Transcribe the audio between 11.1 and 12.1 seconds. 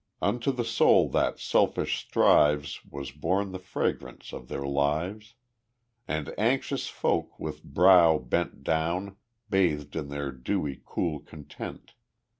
content.